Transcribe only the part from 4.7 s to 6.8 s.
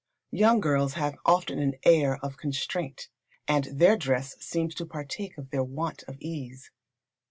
to partake of their want of ease.